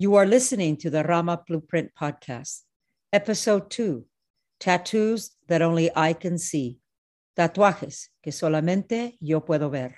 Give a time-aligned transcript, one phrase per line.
[0.00, 2.60] You are listening to the Rama Blueprint Podcast,
[3.12, 4.04] Episode 2
[4.60, 6.78] Tattoos That Only I Can See.
[7.36, 9.96] Tatuajes que solamente yo puedo ver.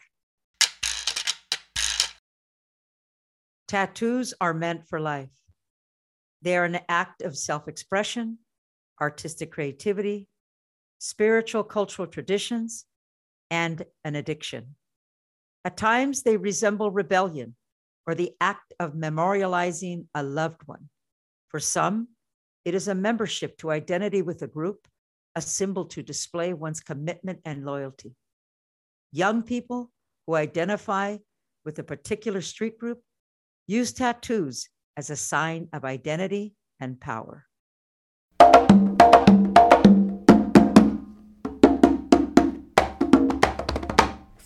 [3.68, 5.28] Tattoos are meant for life.
[6.40, 8.38] They are an act of self expression,
[9.02, 10.28] artistic creativity,
[10.96, 12.86] spiritual cultural traditions,
[13.50, 14.76] and an addiction.
[15.62, 17.54] At times, they resemble rebellion
[18.10, 20.88] or the act of memorializing a loved one.
[21.46, 22.08] For some,
[22.64, 24.88] it is a membership to identity with a group,
[25.36, 28.16] a symbol to display one's commitment and loyalty.
[29.12, 29.92] Young people
[30.26, 31.18] who identify
[31.64, 32.98] with a particular street group
[33.68, 37.46] use tattoos as a sign of identity and power.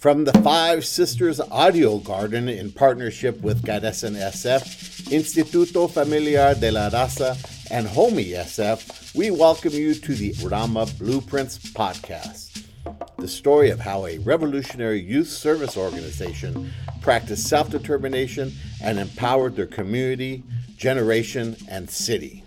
[0.04, 6.90] From the Five Sisters Audio Garden in partnership with Carecen SF, Instituto Familiar de la
[6.90, 7.38] Raza,
[7.70, 12.66] and HOMEY SF, we welcome you to the Rama Blueprints podcast.
[13.16, 19.64] The story of how a revolutionary youth service organization practiced self determination and empowered their
[19.64, 20.42] community,
[20.76, 22.44] generation, and city.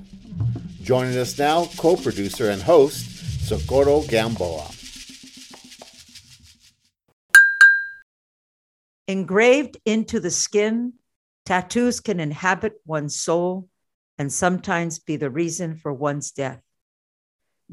[0.83, 4.76] Joining us now, co producer and host, Socorro Gamboa.
[9.07, 10.93] Engraved into the skin,
[11.45, 13.69] tattoos can inhabit one's soul
[14.17, 16.61] and sometimes be the reason for one's death.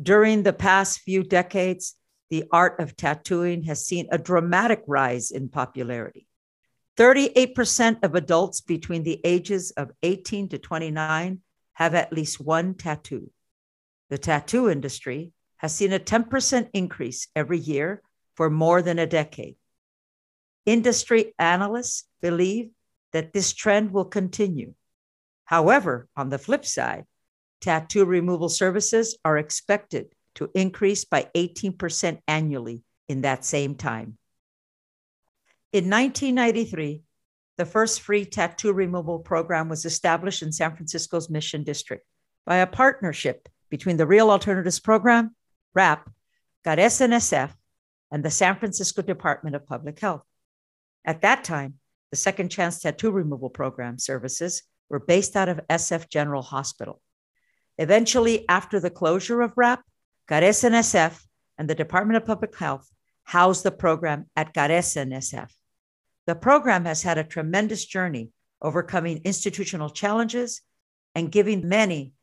[0.00, 1.96] During the past few decades,
[2.30, 6.26] the art of tattooing has seen a dramatic rise in popularity.
[6.96, 11.40] 38% of adults between the ages of 18 to 29
[11.74, 13.30] have at least one tattoo.
[14.10, 18.02] The tattoo industry has seen a 10% increase every year
[18.36, 19.56] for more than a decade.
[20.66, 22.70] Industry analysts believe
[23.12, 24.74] that this trend will continue.
[25.44, 27.04] However, on the flip side,
[27.60, 34.18] tattoo removal services are expected to increase by 18% annually in that same time.
[35.72, 37.02] In 1993,
[37.56, 42.04] the first free tattoo removal program was established in San Francisco's Mission District
[42.44, 45.34] by a partnership between the Real Alternatives Program,
[45.74, 46.10] RAP,
[46.64, 47.52] Carecen SF,
[48.10, 50.22] and the San Francisco Department of Public Health.
[51.04, 51.74] At that time,
[52.10, 57.00] the Second Chance Tattoo Removal Program services were based out of SF General Hospital.
[57.78, 59.82] Eventually, after the closure of RAP,
[60.28, 61.20] Carecen SF
[61.58, 62.88] and the Department of Public Health
[63.24, 65.50] housed the program at Carecen SF.
[66.26, 68.30] The program has had a tremendous journey
[68.62, 70.62] overcoming institutional challenges
[71.14, 72.14] and giving many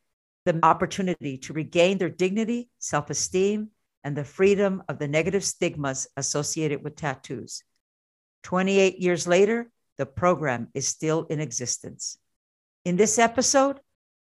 [0.45, 3.69] the opportunity to regain their dignity, self esteem,
[4.03, 7.63] and the freedom of the negative stigmas associated with tattoos.
[8.43, 12.17] 28 years later, the program is still in existence.
[12.85, 13.79] In this episode,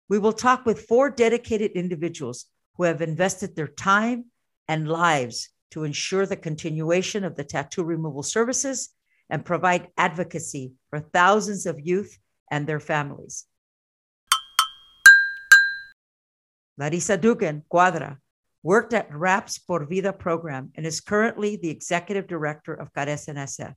[0.08, 2.46] we will talk with four dedicated individuals
[2.76, 4.26] who have invested their time
[4.68, 8.90] and lives to ensure the continuation of the tattoo removal services
[9.30, 12.18] and provide advocacy for thousands of youth
[12.50, 13.46] and their families.
[16.78, 18.18] Lariza Dugan Cuadra
[18.62, 23.74] worked at RAP's Por Vida program and is currently the executive director of Carecen SF.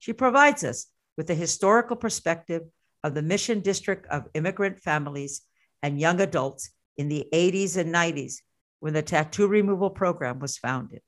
[0.00, 2.62] She provides us with a historical perspective
[3.04, 5.42] of the Mission District of immigrant families
[5.82, 8.36] and young adults in the 80s and 90s
[8.80, 11.02] when the tattoo removal program was founded.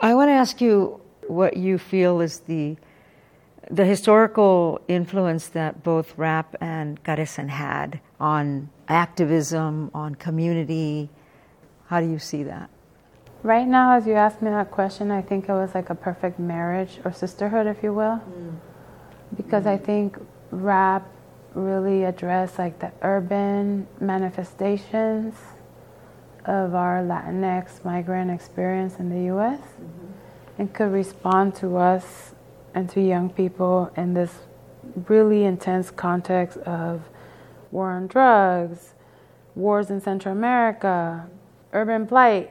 [0.00, 2.76] I want to ask you what you feel is the
[3.70, 11.08] the historical influence that both RAP and Carecen had on activism, on community.
[11.86, 12.71] How do you see that?
[13.42, 16.38] Right now, as you asked me that question, I think it was like a perfect
[16.38, 18.20] marriage or sisterhood, if you will.
[18.20, 18.56] Mm.
[19.36, 19.70] Because mm.
[19.70, 20.16] I think
[20.52, 21.04] RAP
[21.54, 25.34] really addressed like the urban manifestations
[26.44, 30.06] of our Latinx migrant experience in the US mm-hmm.
[30.58, 32.34] and could respond to us
[32.74, 34.40] and to young people in this
[35.08, 37.02] really intense context of
[37.70, 38.94] war on drugs,
[39.54, 41.28] wars in Central America,
[41.72, 42.50] urban blight,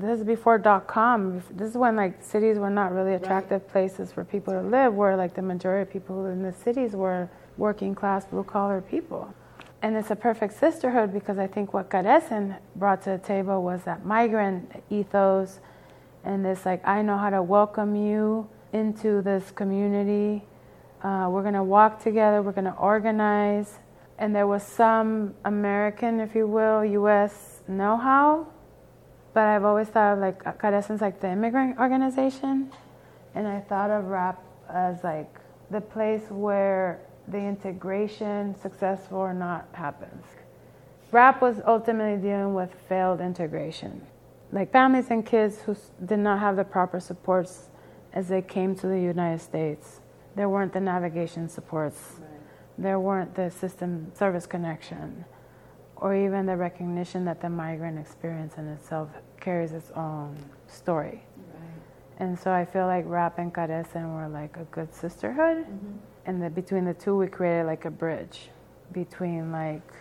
[0.00, 1.42] this is before dot com.
[1.50, 3.72] This is when like cities were not really attractive right.
[3.72, 7.28] places for people to live, where like the majority of people in the cities were
[7.56, 9.32] working class, blue collar people.
[9.82, 13.82] And it's a perfect sisterhood because I think what Carecen brought to the table was
[13.84, 15.60] that migrant ethos
[16.24, 20.44] and this like I know how to welcome you into this community.
[21.02, 22.42] Uh, we're gonna walk together.
[22.42, 23.78] We're gonna organize.
[24.18, 27.62] And there was some American, if you will, U.S.
[27.66, 28.46] know-how
[29.32, 32.72] but I've always thought of like uh, Carecen's like the immigrant organization,
[33.34, 35.38] and I thought of RAP as like
[35.70, 40.24] the place where the integration, successful or not, happens.
[41.12, 44.06] RAP was ultimately dealing with failed integration.
[44.52, 47.68] Like families and kids who did not have the proper supports
[48.12, 50.00] as they came to the United States.
[50.34, 52.28] There weren't the navigation supports, right.
[52.78, 55.24] there weren't the system service connection,
[56.00, 60.34] or even the recognition that the migrant experience in itself carries its own
[60.66, 61.22] story.
[62.18, 65.58] And so I feel like RAP and Carecen were like a good sisterhood.
[65.64, 65.92] Mm-hmm.
[66.26, 68.50] And the, between the two, we created like a bridge
[68.92, 69.92] between like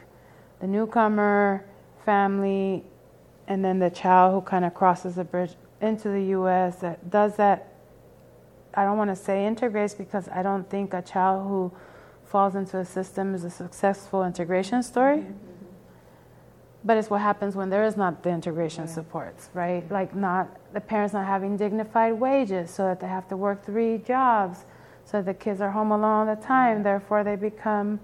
[0.60, 1.66] the newcomer
[2.06, 2.84] family
[3.48, 7.38] and then the child who kind of crosses the bridge into the US that does
[7.38, 7.74] that.
[8.74, 11.72] I don't want to say integrates because I don't think a child who
[12.26, 15.20] falls into a system is a successful integration story.
[15.20, 15.49] Mm-hmm
[16.84, 18.94] but it's what happens when there is not the integration right.
[18.94, 19.90] supports, right?
[19.92, 23.98] Like not the parents not having dignified wages, so that they have to work three
[23.98, 24.66] jobs,
[25.04, 26.76] so the kids are home alone all the time.
[26.76, 26.84] Mm-hmm.
[26.84, 28.00] Therefore, they become,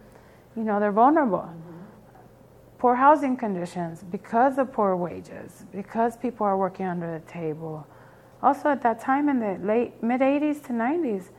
[0.56, 1.40] you know, they're vulnerable.
[1.40, 1.72] Mm-hmm.
[2.78, 7.88] Poor housing conditions because of poor wages, because people are working under the table.
[8.44, 11.30] Also, at that time in the late mid 80s to 90s,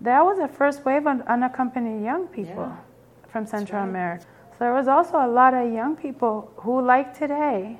[0.00, 2.76] that was the first wave of unaccompanied young people yeah.
[3.30, 3.88] from Central right.
[3.88, 4.26] America
[4.60, 7.78] there was also a lot of young people who, like today,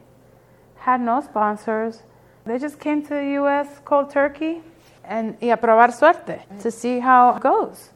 [0.77, 2.03] had no sponsors.
[2.47, 3.81] They just came to the U.S.
[3.85, 4.63] cold turkey
[5.05, 7.91] and y a probar suerte to see how it goes.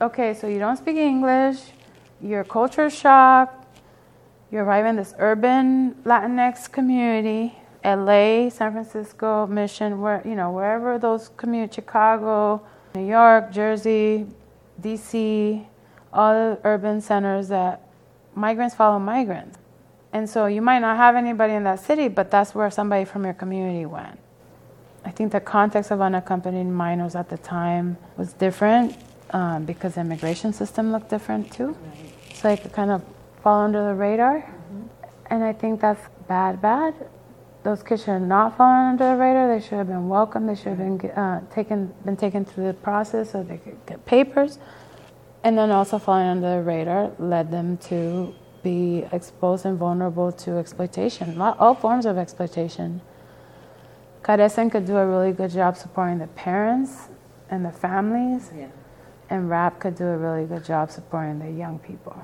[0.00, 1.58] Okay, so you don't speak English,
[2.20, 3.64] you're culture shock,
[4.50, 7.54] you arrive in this urban Latinx community,
[7.84, 12.60] LA, San Francisco, Mission, where you know wherever those communities, Chicago,
[12.96, 14.26] New York, Jersey,
[14.82, 15.64] DC,
[16.12, 17.83] all the urban centers that
[18.34, 19.58] migrants follow migrants.
[20.12, 23.24] And so you might not have anybody in that city, but that's where somebody from
[23.24, 24.18] your community went.
[25.04, 28.96] I think the context of unaccompanied minors at the time was different
[29.30, 31.68] um, because the immigration system looked different too.
[31.68, 32.12] Right.
[32.34, 33.02] So it could kind of
[33.42, 34.38] fall under the radar.
[34.38, 34.82] Mm-hmm.
[35.30, 36.94] And I think that's bad, bad.
[37.64, 39.48] Those kids should have not fallen under the radar.
[39.48, 40.48] They should have been welcomed.
[40.48, 44.04] They should have been uh, taken, been taken through the process so they could get
[44.06, 44.58] papers
[45.44, 50.56] and then also falling under the radar led them to be exposed and vulnerable to
[50.56, 53.02] exploitation, all forms of exploitation.
[54.22, 57.08] Carecen could do a really good job supporting the parents
[57.50, 58.68] and the families, yeah.
[59.28, 62.16] and RAP could do a really good job supporting the young people.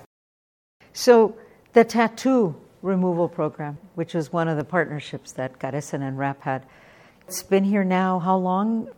[0.94, 1.37] So,
[1.75, 6.64] the tattoo removal program, which was one of the partnerships that Carecen and RAP had,
[7.28, 8.88] it's been here now how long?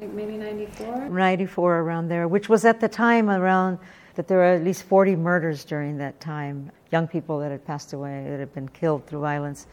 [0.00, 1.10] Maybe 94?
[1.10, 3.78] 94, around there, which was at the time around
[4.14, 7.92] that there were at least 40 murders during that time, young people that had passed
[7.92, 9.66] away, that had been killed through violence.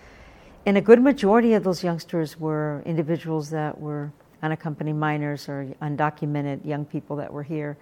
[0.65, 4.11] And a good majority of those youngsters were individuals that were
[4.43, 7.77] unaccompanied minors or undocumented young people that were here.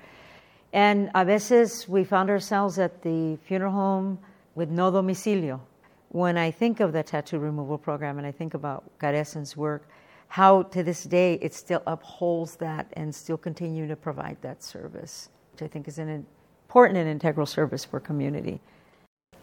[0.72, 4.20] And a veces we found ourselves at the funeral home
[4.54, 5.60] with no domicilio.
[6.10, 9.88] When I think of the tattoo removal program and I think about Carecen's work,
[10.28, 15.30] how to this day it still upholds that and still continue to provide that service,
[15.52, 16.26] which I think is an
[16.68, 18.60] important and integral service for community.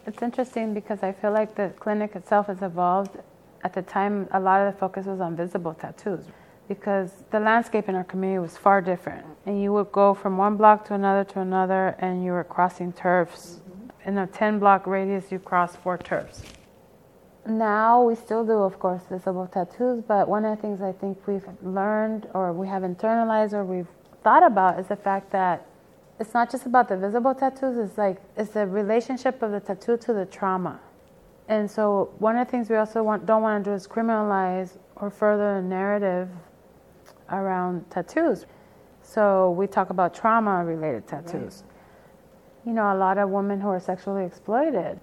[0.05, 3.17] It's interesting because I feel like the clinic itself has evolved.
[3.63, 6.25] At the time, a lot of the focus was on visible tattoos
[6.67, 9.25] because the landscape in our community was far different.
[9.45, 12.91] And you would go from one block to another to another, and you were crossing
[12.91, 13.61] turfs.
[13.69, 14.09] Mm-hmm.
[14.09, 16.43] In a 10 block radius, you cross four turfs
[17.45, 21.27] now we still do, of course, visible tattoos, but one of the things I think
[21.27, 23.87] we've learned or we have internalized or we've
[24.23, 25.65] thought about is the fact that
[26.19, 29.97] it's not just about the visible tattoos, it's like it's the relationship of the tattoo
[29.97, 30.79] to the trauma.
[31.49, 34.77] And so one of the things we also want, don't want to do is criminalize
[34.95, 36.29] or further a narrative
[37.29, 38.45] around tattoos.
[39.01, 41.63] So we talk about trauma related tattoos.
[41.65, 42.67] Right.
[42.67, 44.99] You know, a lot of women who are sexually exploited,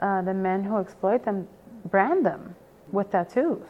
[0.00, 1.46] uh, the men who exploit them
[1.84, 2.54] brand them
[2.90, 3.66] with tattoos.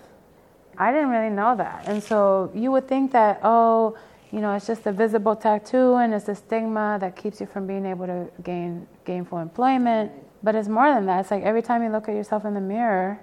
[0.78, 1.84] I didn't really know that.
[1.86, 3.96] And so you would think that, oh,
[4.30, 7.66] you know, it's just a visible tattoo and it's a stigma that keeps you from
[7.66, 10.10] being able to gain gainful employment.
[10.42, 11.20] But it's more than that.
[11.20, 13.20] It's like every time you look at yourself in the mirror,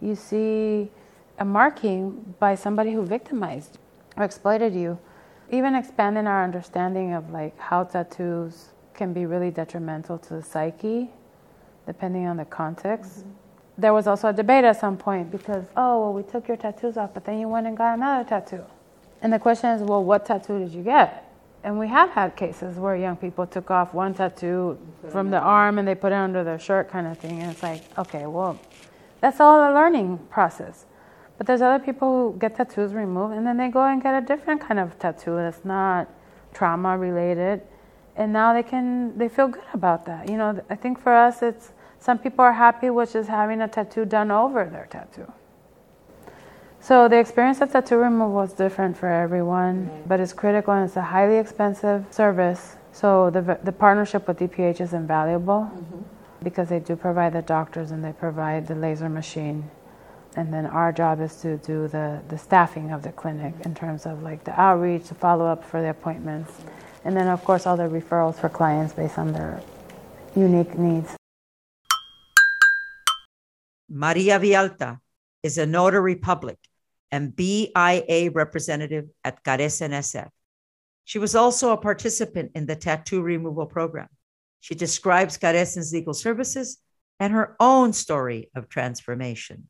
[0.00, 0.90] you see
[1.38, 3.78] a marking by somebody who victimized
[4.16, 4.98] or exploited you.
[5.50, 11.10] Even expanding our understanding of like how tattoos can be really detrimental to the psyche,
[11.86, 13.20] depending on the context.
[13.20, 13.39] Mm-hmm
[13.80, 16.96] there was also a debate at some point because, oh, well, we took your tattoos
[16.96, 18.64] off, but then you went and got another tattoo.
[19.22, 21.26] And the question is, well, what tattoo did you get?
[21.62, 24.78] And we have had cases where young people took off one tattoo
[25.10, 27.40] from the arm and they put it under their shirt, kind of thing.
[27.40, 28.58] And it's like, okay, well,
[29.20, 30.86] that's all a learning process.
[31.36, 34.26] But there's other people who get tattoos removed and then they go and get a
[34.26, 36.08] different kind of tattoo that's not
[36.52, 37.62] trauma related
[38.16, 40.28] and now they can they feel good about that.
[40.28, 43.68] You know, I think for us, it's some people are happy with just having a
[43.68, 45.30] tattoo done over their tattoo.
[46.80, 50.08] So the experience of tattoo removal is different for everyone, mm-hmm.
[50.08, 52.76] but it's critical and it's a highly expensive service.
[52.92, 56.00] So the the partnership with DPH is invaluable mm-hmm.
[56.42, 59.70] because they do provide the doctors and they provide the laser machine.
[60.36, 64.06] And then our job is to do the, the staffing of the clinic in terms
[64.06, 66.52] of like the outreach, the follow up for the appointments.
[67.04, 69.60] And then, of course, all the referrals for clients based on their
[70.36, 71.19] unique needs.
[73.90, 75.00] Maria Villalta
[75.42, 76.56] is a notary public
[77.10, 80.28] and BIA representative at Carecen SF.
[81.04, 84.06] She was also a participant in the tattoo removal program.
[84.60, 86.78] She describes Carecen's legal services
[87.18, 89.66] and her own story of transformation.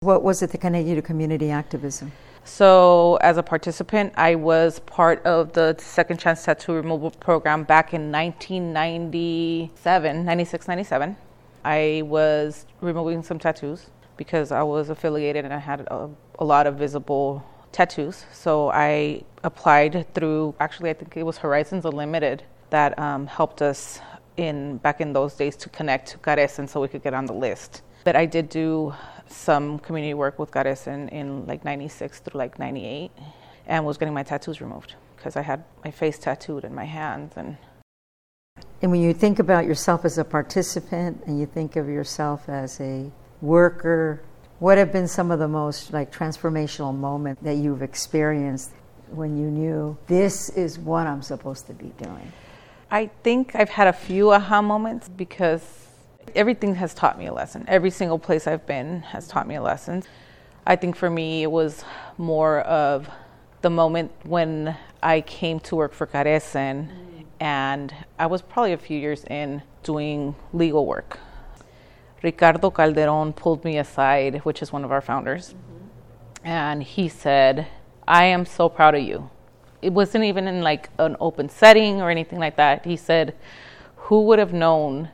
[0.00, 2.12] What was it that connected you to community activism?
[2.44, 7.94] So, as a participant, I was part of the Second Chance Tattoo Removal Program back
[7.94, 11.16] in 1997, 96, 97.
[11.64, 16.66] I was removing some tattoos because I was affiliated and I had a, a lot
[16.66, 18.24] of visible tattoos.
[18.32, 24.00] So, I applied through, actually, I think it was Horizons Unlimited that um, helped us
[24.36, 27.32] in back in those days to connect to Carecen so we could get on the
[27.32, 27.82] list.
[28.04, 28.94] But I did do
[29.26, 33.10] some community work with Carecen in like 96 through like 98
[33.66, 37.34] and was getting my tattoos removed because I had my face tattooed in my hands
[37.36, 37.56] and
[38.82, 42.80] and when you think about yourself as a participant and you think of yourself as
[42.80, 43.10] a
[43.42, 44.22] worker,
[44.58, 48.70] what have been some of the most like transformational moments that you've experienced
[49.10, 52.32] when you knew this is what I'm supposed to be doing?
[52.90, 55.80] I think I've had a few aha moments because
[56.34, 57.64] Everything has taught me a lesson.
[57.66, 60.04] Every single place I've been has taught me a lesson.
[60.66, 61.84] I think for me, it was
[62.18, 63.08] more of
[63.62, 66.88] the moment when I came to work for Carecen,
[67.38, 71.18] and I was probably a few years in doing legal work.
[72.22, 76.46] Ricardo Calderon pulled me aside, which is one of our founders, mm-hmm.
[76.46, 77.66] and he said,
[78.06, 79.30] I am so proud of you.
[79.80, 82.84] It wasn't even in like an open setting or anything like that.
[82.84, 83.34] He said,
[83.96, 85.10] Who would have known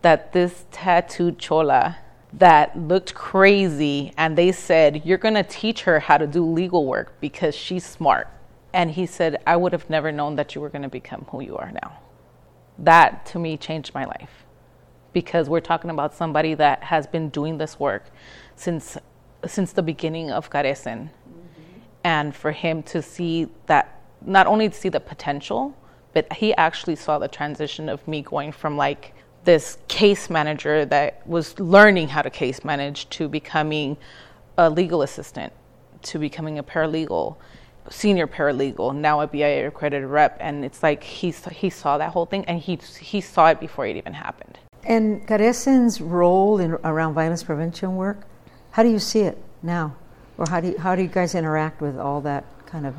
[0.00, 1.98] that this tattooed chola
[2.32, 6.84] that looked crazy and they said you're going to teach her how to do legal
[6.86, 8.28] work because she's smart.
[8.72, 11.40] And he said i would have never known that you were going to become who
[11.40, 11.98] you are now.
[12.78, 14.44] That to me changed my life
[15.12, 18.04] because we're talking about somebody that has been doing this work
[18.56, 18.98] since
[19.46, 21.08] since the beginning of carecen.
[21.08, 21.80] Mm-hmm.
[22.04, 25.74] and for him to see that not only to see the potential
[26.12, 29.14] but he actually saw the transition of me going from like
[29.48, 33.96] this case manager that was learning how to case manage to becoming
[34.58, 35.54] a legal assistant
[36.02, 37.34] to becoming a paralegal
[37.88, 40.36] senior paralegal now a BIA accredited rep.
[40.38, 43.86] And it's like he he saw that whole thing and he he saw it before
[43.86, 44.58] it even happened.
[44.84, 48.26] And Carecen's role in around violence prevention work
[48.72, 49.96] how do you see it now?
[50.36, 52.94] Or how do you, how do you guys interact with all that kind of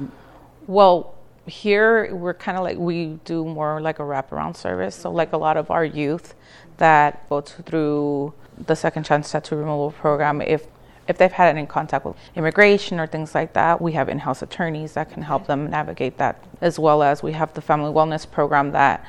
[0.66, 1.14] well
[1.50, 4.96] here we're kind of like we do more like a wraparound service.
[4.96, 6.36] So like a lot of our youth
[6.78, 8.34] that go through
[8.68, 10.68] the Second Chance Tattoo Removal Program, if
[11.08, 14.94] if they've had any contact with immigration or things like that, we have in-house attorneys
[14.94, 18.72] that can help them navigate that, as well as we have the family wellness program
[18.72, 19.04] that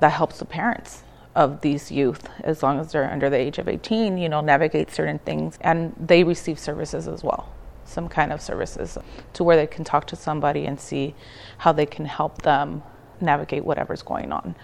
[0.00, 1.02] that helps the parents
[1.34, 4.90] of these youth, as long as they're under the age of 18, you know, navigate
[4.90, 7.52] certain things, and they receive services as well
[7.92, 8.98] some kind of services
[9.34, 11.14] to where they can talk to somebody and see
[11.58, 12.82] how they can help them
[13.20, 14.54] navigate whatever's going on.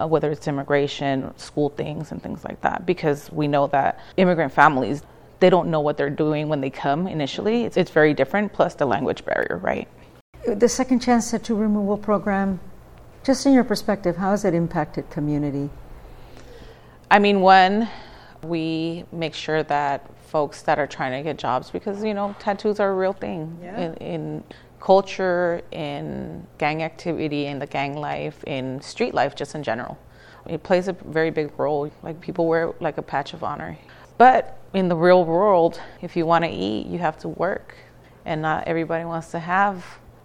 [0.00, 4.52] Uh, whether it's immigration, school things, and things like that, because we know that immigrant
[4.52, 5.02] families
[5.40, 7.64] they don't know what they're doing when they come initially.
[7.64, 9.88] It's, it's very different, plus the language barrier, right?
[10.46, 12.60] The Second Chance Tattoo Removal Program,
[13.24, 15.70] just in your perspective, how has it impacted community?
[17.10, 17.88] I mean, one,
[18.42, 22.80] we make sure that folks that are trying to get jobs because you know tattoos
[22.80, 23.80] are a real thing yeah.
[23.80, 24.44] in, in,
[24.80, 29.98] culture, in gang activity, in the gang life, in street life, just in general.
[30.46, 31.90] It plays a very big role.
[32.02, 33.76] Like people wear like a patch of honor,
[34.16, 37.74] but in the real world, if you want to eat, you have to work,
[38.24, 39.84] and not everybody wants to have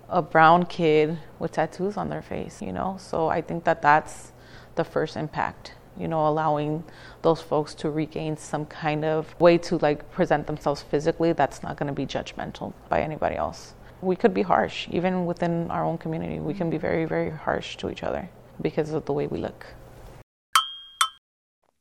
[0.09, 2.61] a brown kid with tattoos on their face.
[2.61, 4.31] You know, so I think that that's
[4.75, 6.83] the first impact you know, allowing
[7.21, 11.77] those folks to regain some kind of way to like present themselves physically that's not
[11.77, 13.73] going to be judgmental by anybody else.
[14.01, 16.39] We could be harsh, even within our own community.
[16.39, 18.29] We can be very, very harsh to each other
[18.61, 19.65] because of the way we look.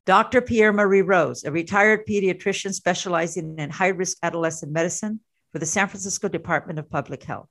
[0.05, 0.41] Dr.
[0.41, 5.21] Pierre Marie Rose, a retired pediatrician specializing in high risk adolescent medicine
[5.53, 7.49] for the San Francisco Department of Public Health.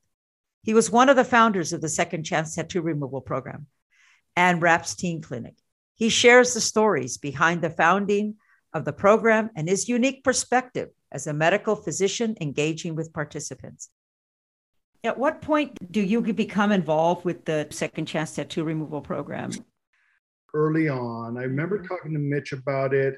[0.63, 3.68] He was one of the founders of the Second Chance Tattoo Removal Program,
[4.36, 5.56] and RAP's Teen Clinic.
[6.01, 8.38] He shares the stories behind the founding
[8.74, 13.91] of the program and his unique perspective as a medical physician engaging with participants.
[15.03, 19.51] At what point do you become involved with the Second Chance Tattoo Removal Program?
[20.55, 21.93] Early on, I remember mm-hmm.
[21.93, 23.13] talking to Mitch about it.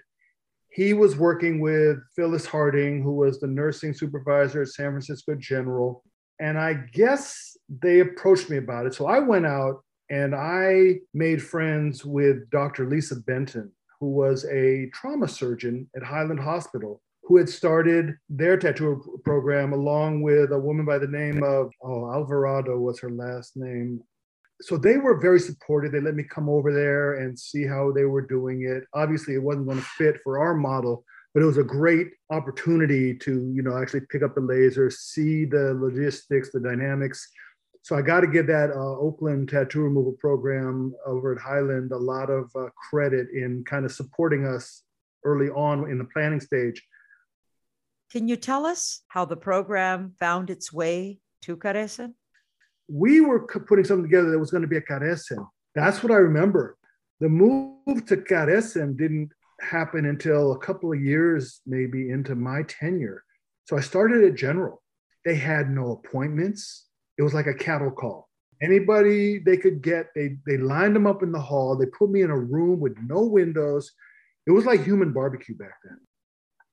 [0.70, 6.04] He was working with Phyllis Harding, who was the nursing supervisor at San Francisco General.
[6.42, 8.94] And I guess they approached me about it.
[8.94, 12.90] So I went out and I made friends with Dr.
[12.90, 19.20] Lisa Benton, who was a trauma surgeon at Highland Hospital who had started their tattoo
[19.24, 24.02] program along with a woman by the name of oh Alvarado was her last name.
[24.62, 25.92] So they were very supportive.
[25.92, 28.84] They let me come over there and see how they were doing it.
[28.94, 33.14] Obviously, it wasn't going to fit for our model, but it was a great opportunity
[33.16, 37.28] to, you know, actually pick up the laser, see the logistics, the dynamics.
[37.84, 41.98] So I got to give that uh, Oakland tattoo removal program over at Highland a
[41.98, 44.84] lot of uh, credit in kind of supporting us
[45.24, 46.82] early on in the planning stage
[48.14, 52.14] can you tell us how the program found its way to Carecen?
[52.88, 55.44] We were putting something together that was going to be a Carecen.
[55.74, 56.78] That's what I remember.
[57.22, 63.24] The move to Carecen didn't happen until a couple of years, maybe into my tenure.
[63.66, 64.84] So I started at General.
[65.26, 66.86] They had no appointments.
[67.18, 68.30] It was like a cattle call.
[68.62, 71.76] Anybody they could get, they, they lined them up in the hall.
[71.76, 73.92] They put me in a room with no windows.
[74.48, 76.00] It was like human barbecue back then.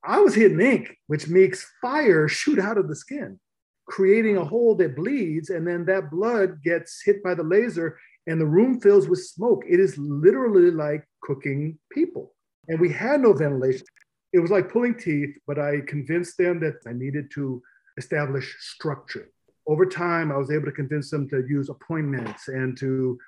[0.04, 3.38] I was hitting ink, which makes fire shoot out of the skin,
[3.86, 8.40] creating a hole that bleeds, and then that blood gets hit by the laser, and
[8.40, 9.62] the room fills with smoke.
[9.68, 12.34] It is literally like cooking people.
[12.68, 13.86] And we had no ventilation.
[14.32, 17.60] It was like pulling teeth, but I convinced them that I needed to
[17.98, 19.28] establish structure.
[19.66, 23.18] Over time, I was able to convince them to use appointments and to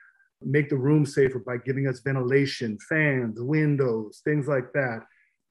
[0.45, 5.03] make the room safer by giving us ventilation, fans, windows, things like that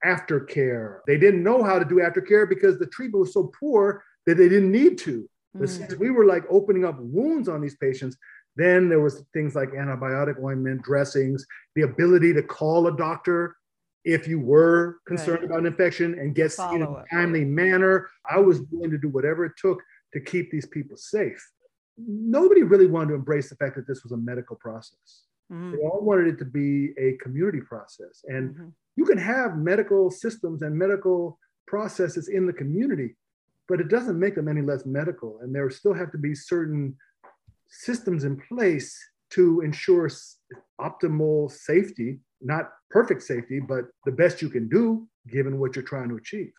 [0.06, 1.00] aftercare.
[1.08, 4.50] They didn't know how to do aftercare because the treatment was so poor that they
[4.50, 5.30] didn't need to.
[5.58, 5.70] Mm.
[5.70, 8.18] Since we were like opening up wounds on these patients,
[8.56, 13.56] then there was things like antibiotic ointment, dressings, the ability to call a doctor
[14.04, 15.46] if you were concerned right.
[15.46, 18.10] about an infection and get seen in a timely manner.
[18.30, 19.82] I was willing to do whatever it took
[20.14, 21.42] to keep these people safe.
[21.98, 25.24] Nobody really wanted to embrace the fact that this was a medical process.
[25.52, 25.72] Mm-hmm.
[25.72, 28.24] They all wanted it to be a community process.
[28.28, 33.16] And mm-hmm you can have medical systems and medical processes in the community,
[33.68, 35.40] but it doesn't make them any less medical.
[35.42, 36.96] And there still have to be certain
[37.70, 38.98] systems in place
[39.32, 40.10] to ensure
[40.80, 46.10] optimal safety, not perfect safety, but the best you can do given what you're trying
[46.10, 46.52] to achieve.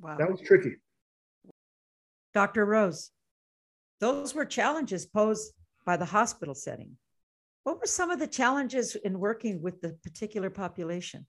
[0.00, 0.16] Wow.
[0.18, 0.76] That was tricky.
[2.36, 2.66] Dr.
[2.66, 3.12] Rose,
[3.98, 5.54] those were challenges posed
[5.86, 6.98] by the hospital setting.
[7.64, 11.26] What were some of the challenges in working with the particular population?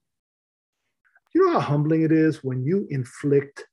[1.34, 3.64] you know how humbling it is when you inflict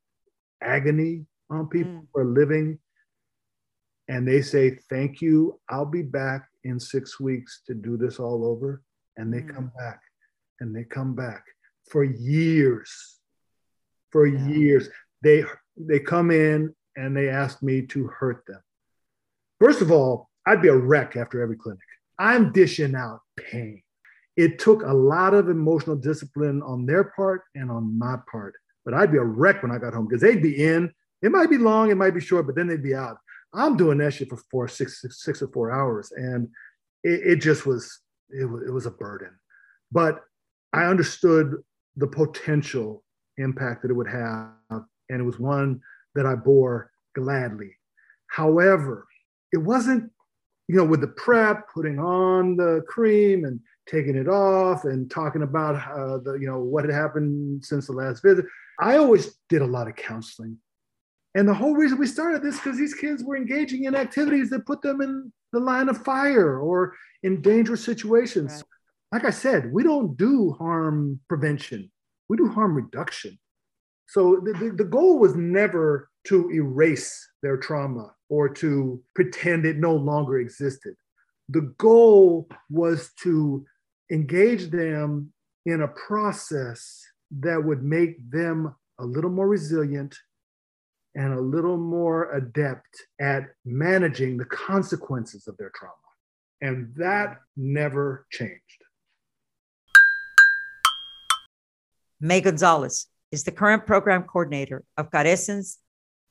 [0.61, 2.07] agony on people mm.
[2.13, 2.79] for a living
[4.07, 8.45] and they say, Thank you, I'll be back in six weeks to do this all
[8.45, 8.81] over.
[9.17, 9.53] And they mm.
[9.53, 9.99] come back
[10.61, 11.43] and they come back
[11.89, 13.19] for years.
[14.11, 14.47] For yeah.
[14.47, 14.89] years.
[15.21, 15.43] They
[15.75, 18.61] they come in and they asked me to hurt them.
[19.59, 21.79] First of all, I'd be a wreck after every clinic.
[22.19, 23.81] I'm dishing out pain
[24.37, 28.53] it took a lot of emotional discipline on their part and on my part.
[28.83, 30.91] But I'd be a wreck when I got home because they'd be in.
[31.21, 33.17] It might be long, it might be short, but then they'd be out.
[33.53, 36.49] I'm doing that shit for four, six, six, six or four hours, and
[37.03, 39.31] it, it just was it, was it was a burden.
[39.91, 40.21] But
[40.73, 41.55] I understood
[41.95, 43.03] the potential
[43.37, 45.79] impact that it would have, and it was one
[46.15, 47.71] that I bore gladly.
[48.27, 49.05] However,
[49.51, 50.11] it wasn't,
[50.67, 55.43] you know, with the prep, putting on the cream and taking it off and talking
[55.43, 58.45] about uh, the you know what had happened since the last visit.
[58.79, 60.57] I always did a lot of counseling,
[61.35, 64.65] and the whole reason we started this because these kids were engaging in activities that
[64.65, 68.51] put them in the line of fire or in dangerous situations.
[68.53, 68.63] Right.
[69.21, 71.91] Like I said, we don't do harm prevention;
[72.27, 73.37] we do harm reduction.
[74.07, 79.77] So the, the, the goal was never to erase their trauma or to pretend it
[79.77, 80.95] no longer existed.
[81.49, 83.65] The goal was to
[84.11, 85.31] engage them
[85.65, 87.03] in a process
[87.39, 90.15] that would make them a little more resilient
[91.15, 92.89] and a little more adept
[93.19, 95.93] at managing the consequences of their trauma.
[96.61, 98.61] And that never changed.
[102.19, 105.77] May Gonzalez is the current program coordinator of Carecen's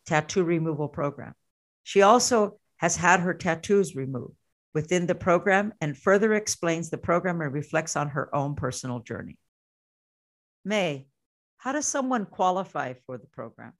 [0.07, 1.35] tattoo removal program.
[1.83, 4.35] She also has had her tattoos removed
[4.73, 9.37] within the program and further explains the program and reflects on her own personal journey.
[10.65, 11.07] May,
[11.59, 13.75] how does someone qualify for the program?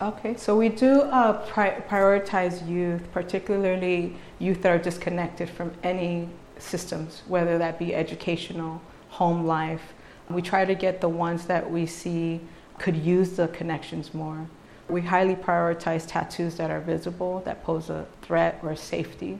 [0.00, 6.26] Okay, so we do uh, pri- prioritize youth, particularly youth that are disconnected from any
[6.56, 9.92] systems, whether that be educational, home life.
[10.30, 12.40] We try to get the ones that we see
[12.78, 14.48] could use the connections more.
[14.88, 19.38] We highly prioritize tattoos that are visible, that pose a threat or safety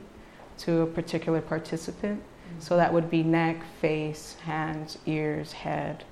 [0.59, 2.21] to a particular participant.
[2.21, 2.61] Mm-hmm.
[2.61, 6.05] So that would be neck, face, hands, ears, head.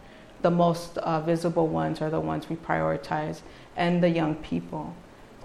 [0.43, 3.41] The most uh, visible ones are the ones we prioritize,
[3.77, 4.95] and the young people.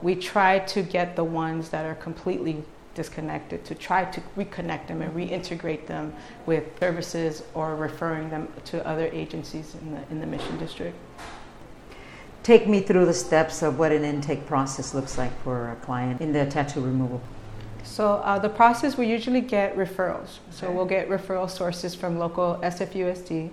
[0.02, 2.64] We try to get the ones that are completely
[2.96, 6.14] disconnected to try to reconnect them and reintegrate them
[6.46, 10.96] with services or referring them to other agencies in the, in the mission district.
[12.44, 16.20] Take me through the steps of what an intake process looks like for a client
[16.20, 17.22] in the tattoo removal.
[17.84, 20.40] So uh, the process we usually get referrals.
[20.52, 23.50] So we'll get referral sources from local SFUSD,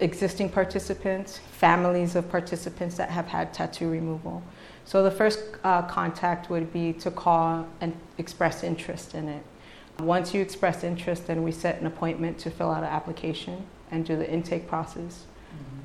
[0.00, 4.42] existing participants, families of participants that have had tattoo removal.
[4.84, 9.42] So the first uh, contact would be to call and express interest in it.
[9.98, 14.04] Once you express interest, then we set an appointment to fill out an application and
[14.04, 15.26] do the intake process.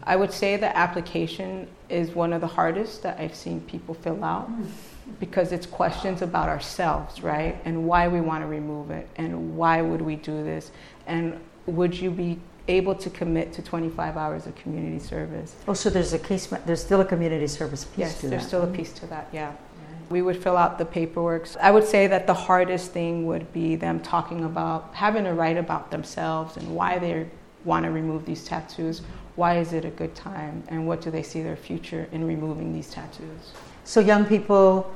[0.04, 4.24] I would say the application is one of the hardest that I've seen people fill
[4.24, 4.50] out
[5.20, 7.60] because it's questions about ourselves, right?
[7.66, 10.72] And why we want to remove it and why would we do this
[11.08, 15.56] and would you be able to commit to 25 hours of community service.
[15.68, 18.64] Oh, so there's a case, there's still a community service piece yes, to there's still
[18.64, 19.52] a piece to that, yeah.
[19.52, 20.14] Mm-hmm.
[20.14, 21.48] We would fill out the paperwork.
[21.62, 25.58] I would say that the hardest thing would be them talking about having to write
[25.58, 27.28] about themselves and why they
[27.64, 29.02] want to remove these tattoos
[29.36, 32.74] why is it a good time and what do they see their future in removing
[32.74, 33.52] these tattoos
[33.84, 34.92] so young people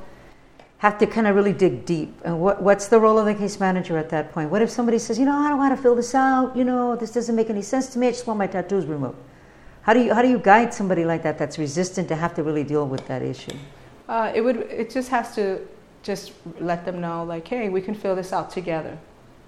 [0.82, 2.12] have to kind of really dig deep.
[2.24, 4.50] And what, what's the role of the case manager at that point?
[4.50, 6.56] What if somebody says you know i don't want to fill this out.
[6.56, 8.08] You know this doesn't make any sense to me.
[8.08, 9.16] I just want my tattoos removed.
[9.82, 12.42] How do you how do you guide somebody like that that's resistant to have to
[12.42, 13.56] really deal with that issue?
[14.08, 15.60] Uh, it would it just has to
[16.02, 18.98] just let them know like hey we can fill this out together.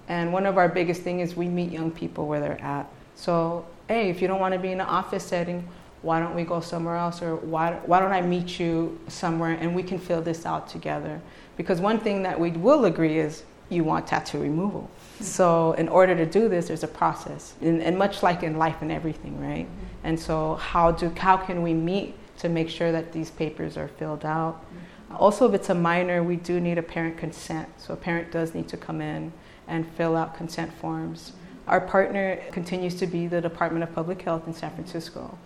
[0.07, 2.89] And one of our biggest thing is we meet young people where they're at.
[3.15, 5.67] So hey, if you don't want to be in an office setting,
[6.05, 7.23] why don't we go somewhere else?
[7.23, 11.19] Or why, why don't I meet you somewhere and we can fill this out together?
[11.57, 14.81] Because one thing that we will agree is you want tattoo removal.
[14.81, 15.23] Mm-hmm.
[15.23, 18.83] So, in order to do this, there's a process, and, and much like in life
[18.83, 19.65] and everything, right?
[19.65, 20.07] Mm-hmm.
[20.07, 23.87] And so, how, do, how can we meet to make sure that these papers are
[23.87, 24.61] filled out?
[24.61, 25.15] Mm-hmm.
[25.15, 27.67] Also, if it's a minor, we do need a parent consent.
[27.77, 29.33] So, a parent does need to come in
[29.67, 31.31] and fill out consent forms.
[31.67, 35.39] Our partner continues to be the Department of Public Health in San Francisco.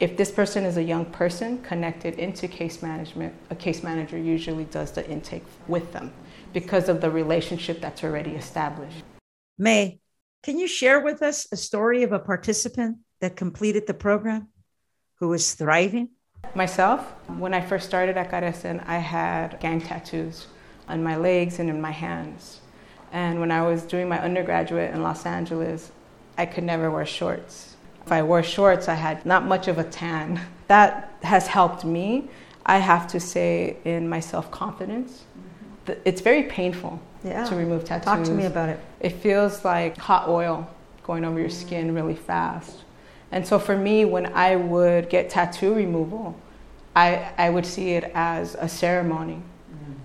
[0.00, 4.64] If this person is a young person connected into case management, a case manager usually
[4.64, 6.12] does the intake with them
[6.52, 9.04] because of the relationship that's already established.
[9.58, 10.00] May,
[10.42, 14.48] can you share with us a story of a participant that completed the program
[15.20, 16.08] who was thriving?
[16.54, 17.00] Myself,
[17.38, 20.48] when I first started at Carecen, I had gang tattoos
[20.88, 22.60] on my legs and in my hands.
[23.12, 25.92] And when I was doing my undergraduate in Los Angeles,
[26.36, 27.71] I could never wear shorts.
[28.04, 30.40] If I wore shorts, I had not much of a tan.
[30.68, 32.28] That has helped me,
[32.66, 35.24] I have to say, in my self confidence.
[35.86, 36.00] Mm-hmm.
[36.04, 37.44] It's very painful yeah.
[37.44, 38.04] to remove tattoos.
[38.04, 38.80] Talk to me about it.
[39.00, 40.68] It feels like hot oil
[41.04, 41.94] going over your skin mm.
[41.94, 42.84] really fast.
[43.30, 46.38] And so for me, when I would get tattoo removal,
[46.94, 49.42] I, I would see it as a ceremony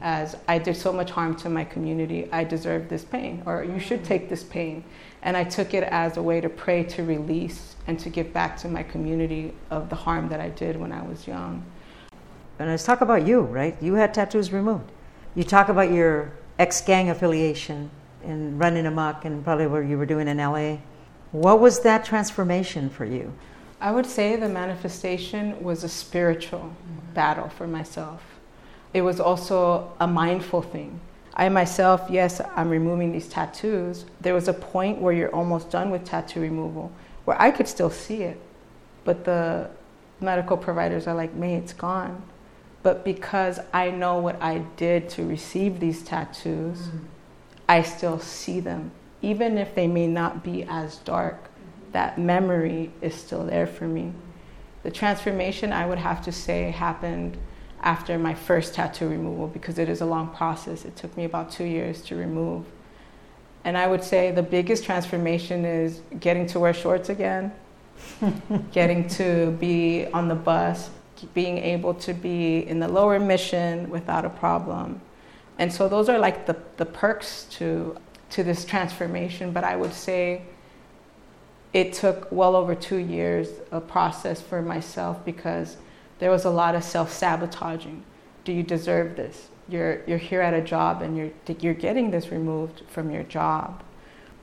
[0.01, 3.79] as I did so much harm to my community, I deserve this pain, or you
[3.79, 4.83] should take this pain.
[5.23, 8.57] And I took it as a way to pray to release and to give back
[8.57, 11.65] to my community of the harm that I did when I was young.
[12.59, 13.75] And let's talk about you, right?
[13.81, 14.91] You had tattoos removed.
[15.35, 17.89] You talk about your ex gang affiliation
[18.23, 20.77] and running amok and probably what you were doing in LA.
[21.31, 23.33] What was that transformation for you?
[23.79, 27.13] I would say the manifestation was a spiritual mm-hmm.
[27.13, 28.36] battle for myself
[28.97, 30.99] it was also a mindful thing.
[31.35, 34.05] I myself, yes, I'm removing these tattoos.
[34.19, 36.91] There was a point where you're almost done with tattoo removal
[37.25, 38.39] where I could still see it,
[39.03, 39.69] but the
[40.19, 42.23] medical providers are like, May, it's gone.
[42.81, 47.05] But because I know what I did to receive these tattoos, mm-hmm.
[47.69, 48.89] I still see them.
[49.21, 51.51] Even if they may not be as dark,
[51.91, 54.11] that memory is still there for me.
[54.81, 57.37] The transformation, I would have to say, happened
[57.87, 60.83] after my first tattoo removal because it is a long process.
[60.83, 62.65] It took me about two years to remove.
[63.63, 67.53] And I would say the biggest transformation is getting to wear shorts again,
[68.73, 70.89] getting to be on the bus,
[71.33, 74.99] being able to be in the lower mission without a problem.
[75.57, 77.97] And so those are like the, the perks to
[78.31, 80.41] to this transformation, but I would say
[81.71, 85.77] it took well over two years a process for myself because
[86.19, 88.03] there was a lot of self-sabotaging.
[88.43, 89.49] Do you deserve this?
[89.69, 93.83] You're, you're here at a job and you're, you're getting this removed from your job.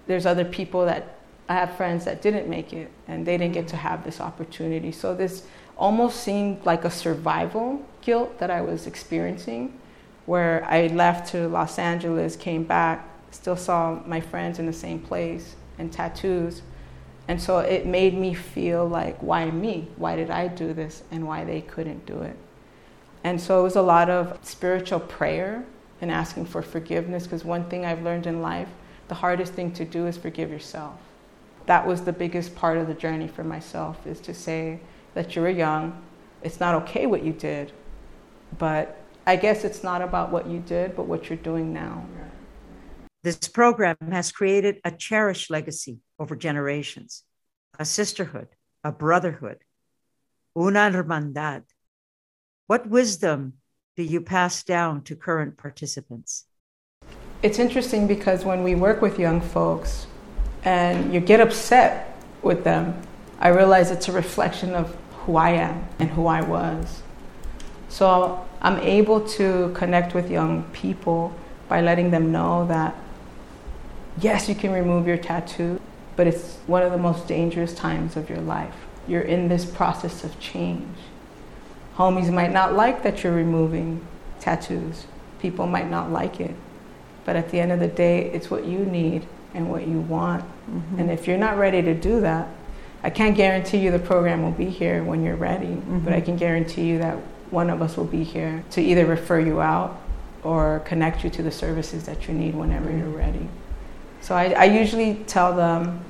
[0.07, 3.69] There's other people that I have friends that didn't make it and they didn't get
[3.69, 4.93] to have this opportunity.
[4.93, 9.79] So this almost seemed like a survival guilt that I was experiencing
[10.27, 15.01] where I left to Los Angeles, came back, still saw my friends in the same
[15.01, 16.63] place and tattoos.
[17.27, 19.89] And so it made me feel like, why me?
[19.97, 21.03] Why did I do this?
[21.11, 22.37] And why they couldn't do it.
[23.23, 25.65] And so it was a lot of spiritual prayer
[26.03, 28.69] and asking for forgiveness because one thing I've learned in life,
[29.09, 30.99] the hardest thing to do is forgive yourself.
[31.65, 34.81] That was the biggest part of the journey for myself is to say
[35.15, 36.03] that you were young,
[36.43, 37.73] it's not okay what you did,
[38.59, 42.05] but I guess it's not about what you did, but what you're doing now.
[43.23, 47.25] This program has created a cherished legacy over generations,
[47.79, 48.49] a sisterhood,
[48.83, 49.59] a brotherhood,
[50.57, 51.63] una hermandad.
[52.67, 53.55] What wisdom
[53.97, 56.47] do you pass down to current participants?
[57.43, 60.07] It's interesting because when we work with young folks
[60.65, 63.01] and you get upset with them,
[63.39, 67.03] I realize it's a reflection of who I am and who I was.
[67.89, 71.35] So I'm able to connect with young people
[71.69, 72.95] by letting them know that
[74.21, 75.81] yes, you can remove your tattoo,
[76.17, 78.75] but it's one of the most dangerous times of your life.
[79.07, 80.97] You're in this process of change.
[81.97, 84.07] Homies might not like that you're removing
[84.41, 85.07] tattoos.
[85.41, 86.55] People might not like it.
[87.25, 90.45] But at the end of the day, it's what you need and what you want.
[90.45, 91.01] Mm-hmm.
[91.01, 92.49] And if you're not ready to do that,
[93.03, 96.01] I can't guarantee you the program will be here when you're ready, mm-hmm.
[96.01, 97.19] but I can guarantee you that
[97.51, 100.01] one of us will be here to either refer you out
[100.43, 103.49] or connect you to the services that you need whenever you're ready.
[104.25, 106.03] So I, I usually tell them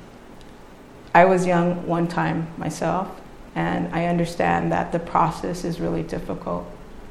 [1.12, 3.08] I was young one time myself,
[3.56, 6.64] and I understand that the process is really difficult.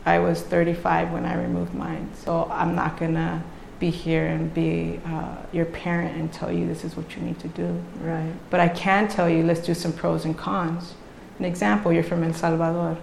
[0.05, 3.43] I was 35 when I removed mine, so I'm not gonna
[3.81, 7.37] be here and be uh, your parent and tell you this is what you need
[7.39, 7.83] to do.
[7.99, 8.31] Right.
[8.49, 10.93] But I can tell you, let's do some pros and cons.
[11.37, 12.97] An example, you're from El Salvador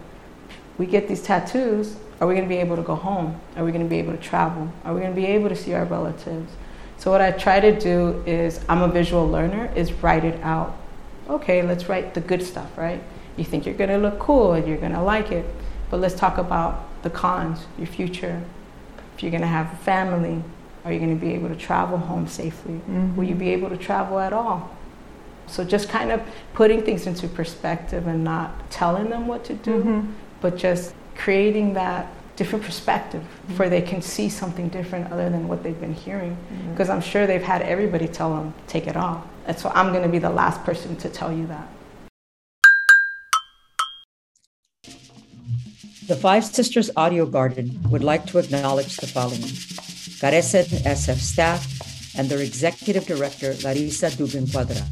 [0.81, 3.39] we get these tattoos, are we going to be able to go home?
[3.55, 4.73] Are we going to be able to travel?
[4.83, 6.51] Are we going to be able to see our relatives?
[7.01, 10.77] So what I try to do is, I'm a visual learner, is write it out.
[11.31, 13.03] Okay, let's write the good stuff, right?
[13.39, 15.47] You think you're going to look cool and you're going to like it,
[15.91, 18.43] but let's talk about the cons, your future.
[19.17, 20.45] If you're going to have a family,
[20.85, 22.75] are you going to be able to travel home safely?
[22.75, 23.17] Mm-hmm.
[23.17, 24.77] Will you be able to travel at all?
[25.47, 29.83] So just kind of putting things into perspective and not telling them what to do,
[29.83, 33.57] mm-hmm but just creating that different perspective mm-hmm.
[33.57, 36.37] where they can see something different other than what they've been hearing.
[36.71, 36.97] Because mm-hmm.
[36.97, 39.27] I'm sure they've had everybody tell them, take it off.
[39.47, 41.69] And so I'm going to be the last person to tell you that.
[46.07, 49.47] The Five Sisters Audio Garden would like to acknowledge the following
[50.19, 54.83] Carecen SF staff and their executive director, Lariza Dugan Cuadra,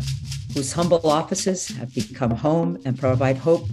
[0.54, 3.66] whose humble offices have become home and provide hope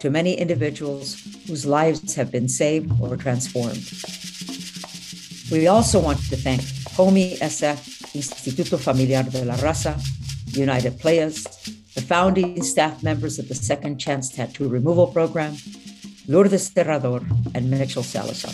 [0.00, 3.84] to many individuals whose lives have been saved or transformed.
[5.50, 6.62] We also want to thank
[6.96, 7.78] HOMEY SF,
[8.14, 9.94] Instituto Familiar de la Raza,
[10.56, 11.44] United Players,
[11.94, 15.56] the founding staff members of the Second Chance Tattoo Removal Program,
[16.26, 18.52] Lourdes Herrador, and Mitchell Salazar.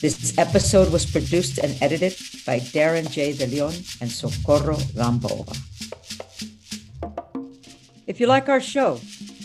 [0.00, 2.16] This episode was produced and edited
[2.46, 3.32] by Darren J.
[3.32, 5.44] De Leon and Socorro Gamboa.
[8.06, 8.98] If you like our show,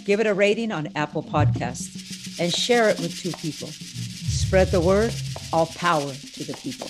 [0.06, 3.68] give it a rating on Apple Podcasts and share it with two people.
[3.68, 5.14] Spread the word,
[5.52, 6.88] all power to the people.